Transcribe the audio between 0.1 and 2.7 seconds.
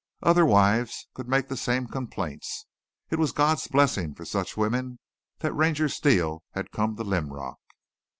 Other wives could make the same complaints.